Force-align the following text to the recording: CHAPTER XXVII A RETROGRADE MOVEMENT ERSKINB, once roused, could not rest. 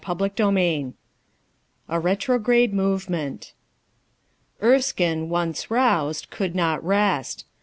CHAPTER 0.03 0.31
XXVII 0.47 0.93
A 1.87 1.99
RETROGRADE 1.99 2.73
MOVEMENT 2.73 3.53
ERSKINB, 4.63 5.27
once 5.29 5.69
roused, 5.69 6.31
could 6.31 6.55
not 6.55 6.83
rest. 6.83 7.45